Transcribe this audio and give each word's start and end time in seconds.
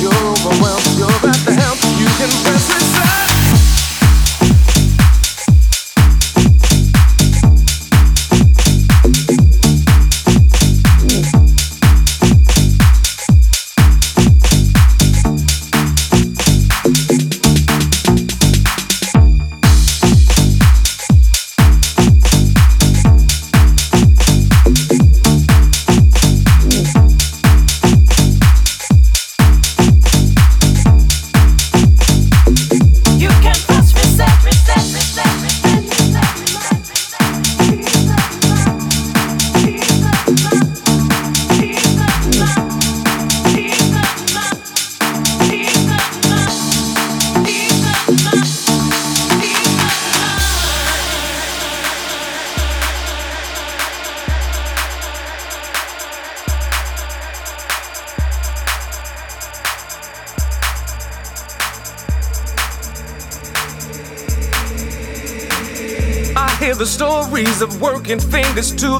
you're 0.00 0.12
overwhelmed, 0.12 0.89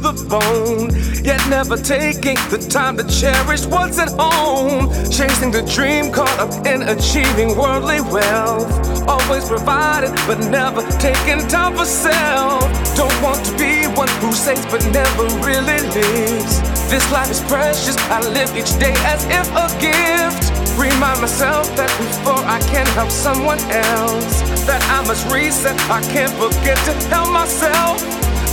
the 0.03 0.13
bone, 0.29 0.91
yet 1.25 1.41
never 1.49 1.77
taking 1.77 2.37
the 2.49 2.59
time 2.59 2.97
to 2.97 3.05
cherish 3.05 3.67
what's 3.67 3.99
at 3.99 4.11
home. 4.19 4.89
Chasing 5.11 5.51
the 5.51 5.63
dream, 5.63 6.13
caught 6.13 6.39
up 6.39 6.67
in 6.67 6.83
achieving 6.83 7.57
worldly 7.57 8.01
wealth. 8.01 8.71
Always 9.07 9.47
provided, 9.47 10.13
but 10.27 10.39
never 10.51 10.83
taking 10.99 11.47
time 11.49 11.77
for 11.77 11.85
self. 11.85 12.65
Don't 12.97 13.23
want 13.23 13.45
to 13.45 13.53
be 13.57 13.87
one 13.97 14.09
who 14.21 14.33
saves 14.33 14.65
but 14.67 14.85
never 14.93 15.25
really 15.45 15.81
lives. 15.95 16.61
This 16.91 17.05
life 17.13 17.31
is 17.31 17.41
precious, 17.45 17.97
I 18.11 18.21
live 18.21 18.51
each 18.57 18.73
day 18.79 18.95
as 19.05 19.25
if 19.29 19.47
a 19.55 19.69
gift. 19.81 20.51
Remind 20.79 21.21
myself 21.21 21.69
that 21.77 21.91
before 21.99 22.43
I 22.47 22.59
can 22.73 22.87
help 22.97 23.11
someone 23.11 23.61
else, 23.71 24.41
that 24.65 24.83
I 24.89 25.07
must 25.07 25.29
reset. 25.31 25.79
I 25.91 26.01
can't 26.13 26.33
forget 26.41 26.79
to 26.89 26.93
help 27.09 27.31
myself. 27.31 28.10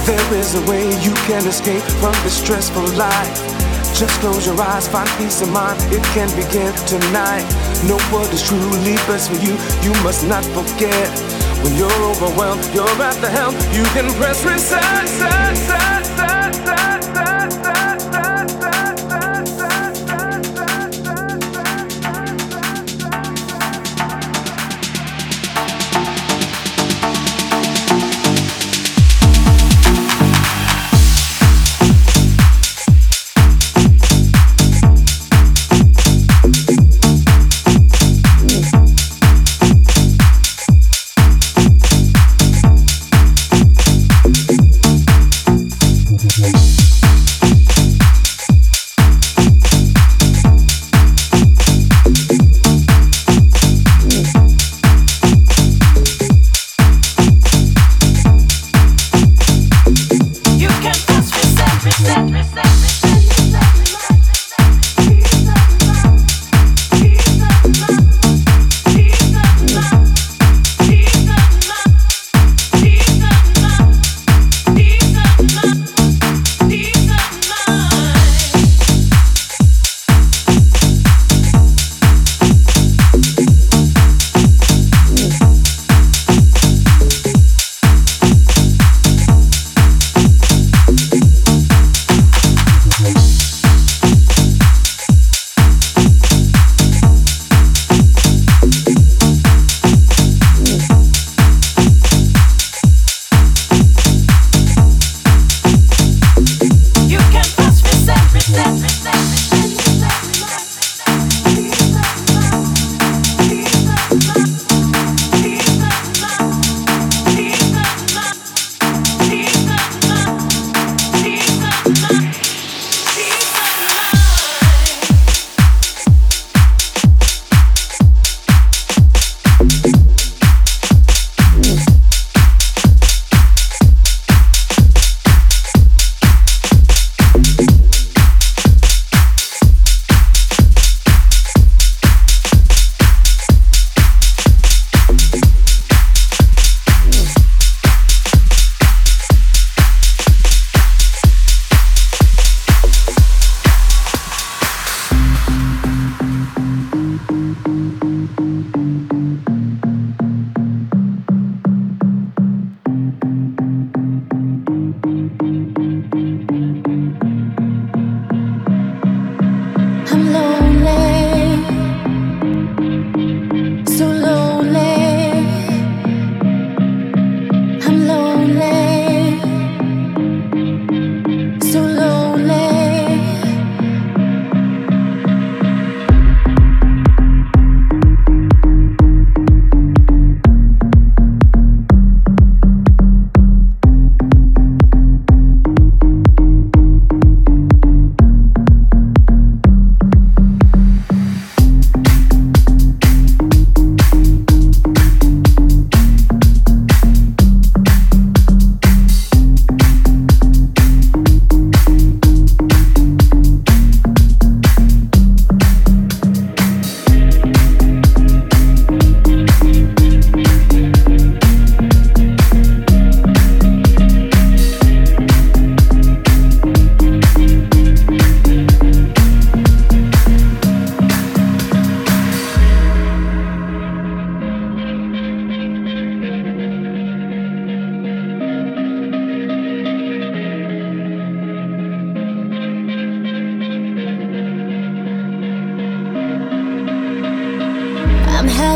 There 0.08 0.36
is 0.36 0.56
a 0.56 0.62
way 0.72 0.88
you 1.04 1.14
can 1.28 1.46
escape 1.46 1.84
from 2.00 2.14
this 2.24 2.38
stressful 2.38 2.88
life. 2.96 3.36
Just 3.94 4.18
close 4.22 4.48
your 4.48 4.58
eyes, 4.62 4.88
find 4.88 5.10
peace 5.18 5.42
of 5.42 5.52
mind. 5.52 5.78
It 5.92 6.02
can 6.16 6.34
begin 6.34 6.72
tonight. 6.88 7.44
Know 7.90 8.00
what 8.10 8.34
is 8.34 8.42
truly 8.42 8.96
best 9.04 9.30
for 9.30 9.36
you. 9.36 9.58
You 9.84 9.92
must 10.04 10.26
not 10.26 10.46
forget. 10.56 11.12
When 11.62 11.76
you're 11.76 12.04
overwhelmed, 12.04 12.64
you're 12.74 12.88
at 13.04 13.20
the 13.20 13.30
helm. 13.30 13.54
You 13.76 13.84
can 13.92 14.10
press 14.14 14.46
reset. 14.46 15.37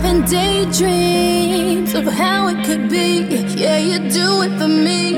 having 0.02 0.24
daydreams 0.26 1.94
of 1.94 2.06
how 2.06 2.48
it 2.48 2.66
could 2.66 2.90
be. 2.90 3.22
Yeah, 3.56 3.78
you 3.78 4.00
do 4.10 4.42
it 4.42 4.58
for 4.60 4.68
me. 4.68 5.18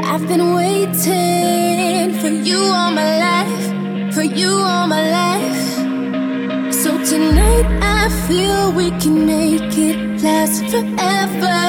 I've 0.00 0.26
been 0.28 0.54
waiting 0.54 2.12
for 2.20 2.28
you 2.28 2.58
all 2.58 2.92
my 2.92 3.10
life, 3.28 4.14
for 4.14 4.22
you 4.22 4.50
all 4.50 4.86
my 4.86 5.04
life. 5.20 6.72
So 6.72 6.90
tonight 7.04 7.66
I 7.82 8.08
feel 8.26 8.72
we 8.72 8.90
can 9.02 9.26
make 9.26 9.76
it 9.76 10.22
last 10.22 10.62
forever, 10.72 11.60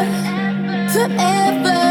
forever. 0.94 1.84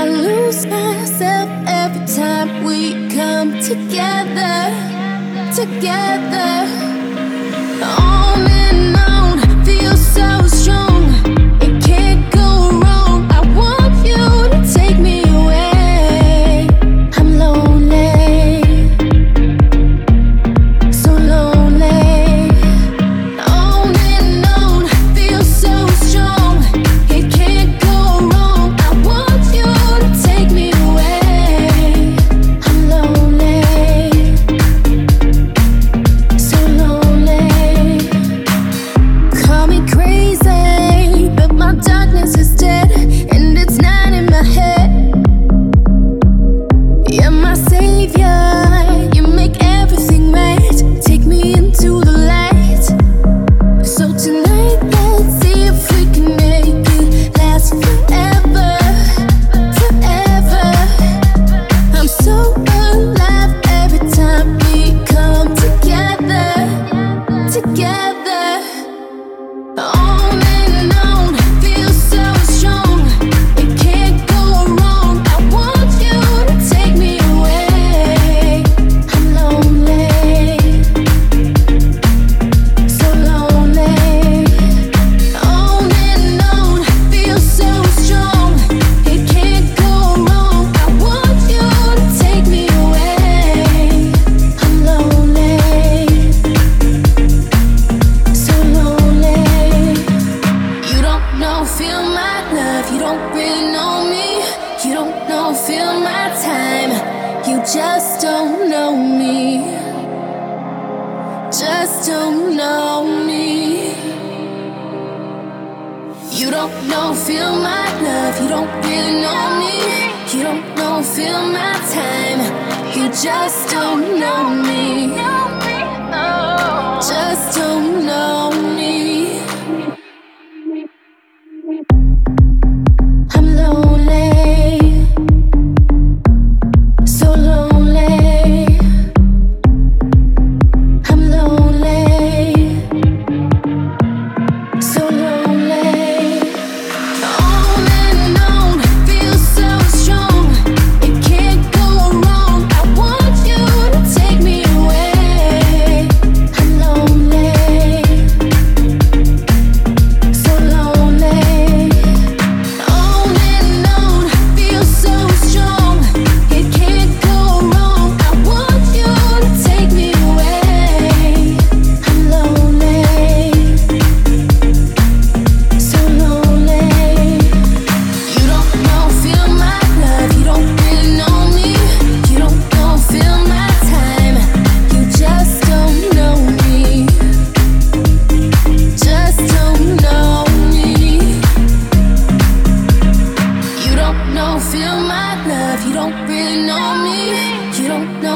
I 0.00 0.06
lose 0.06 0.66
myself 0.66 1.48
every 1.66 2.06
time 2.06 2.64
we 2.64 3.08
come 3.08 3.58
together, 3.60 4.58
together. 5.54 6.91
Oh. 7.84 8.11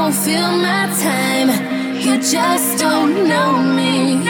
don't 0.07 0.25
feel 0.25 0.53
my 0.59 0.87
time. 1.03 1.49
You 1.97 2.17
just 2.19 2.79
don't 2.79 3.29
know 3.29 3.61
me. 3.61 4.23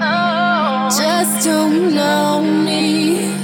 Oh. 0.00 0.88
Just 0.96 1.44
don't 1.44 1.92
know 1.92 2.40
me. 2.40 3.35